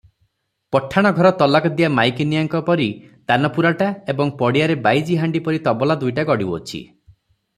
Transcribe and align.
ପଠାଣ 0.75 1.09
ଘର 1.17 1.31
ତଲାକଦିଆ 1.41 1.89
ମାଇକିନିଆଙ୍କ 1.97 2.61
ପରି 2.69 2.87
ତାନପୁରାଟା 3.33 3.91
ଏବଂ 4.15 4.33
ପଡ଼ିଆରେ 4.41 4.77
ବାଇଜିହାଣ୍ତି 4.87 5.43
ପରି 5.49 5.63
ତବଲା 5.69 5.99
ଦୁଇଟା 6.05 6.29
ଗଡୁଅଛି। 6.31 6.83